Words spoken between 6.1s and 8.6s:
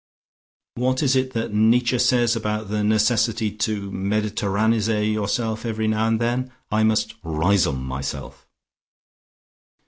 then? I must Riseholme myself."